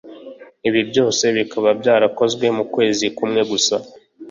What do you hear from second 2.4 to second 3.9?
mu kwezi kumwe gusa